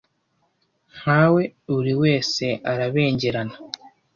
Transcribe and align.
nkawe 0.97 1.43
buri 1.71 1.93
wese 2.01 2.45
arabengerana 2.71 3.55